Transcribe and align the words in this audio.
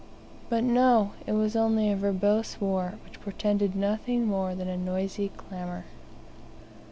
But 0.49 0.63
no, 0.63 1.11
it 1.27 1.33
was 1.33 1.55
only 1.55 1.91
a 1.91 1.95
verbose 1.95 2.59
war, 2.59 2.95
which 3.05 3.21
portended 3.21 3.75
nothing 3.75 4.25
more 4.25 4.55
than 4.55 4.67
a 4.67 4.75
noisy 4.75 5.29
clamor. 5.37 5.85